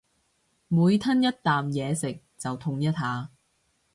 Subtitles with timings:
[0.67, 3.29] 每吞一啖嘢食就痛一下